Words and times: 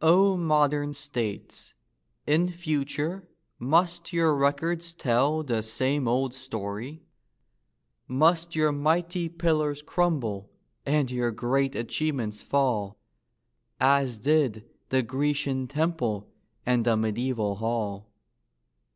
O 0.00 0.36
modern 0.36 0.94
states, 0.94 1.74
in 2.24 2.48
future 2.48 3.28
must 3.58 4.12
your 4.12 4.36
records 4.36 4.94
tell 4.94 5.42
The 5.42 5.64
same 5.64 6.06
old 6.06 6.32
story? 6.32 7.02
Must 8.06 8.54
your 8.54 8.70
mighty 8.70 9.28
pillars 9.28 9.82
crumble, 9.82 10.48
and 10.86 11.10
your 11.10 11.32
great 11.32 11.74
achievements 11.74 12.40
fall, 12.40 13.00
As 13.80 14.18
did 14.18 14.64
the 14.90 15.02
Grecian 15.02 15.66
temple 15.66 16.30
and 16.64 16.84
the 16.86 16.96
mediaeval 16.96 17.56
hall? 17.56 18.12